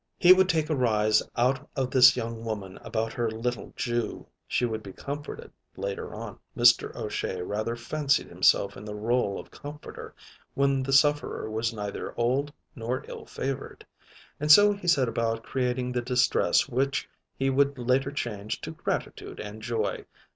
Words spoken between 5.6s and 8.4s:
later on. Mr. O'Shea rather fancied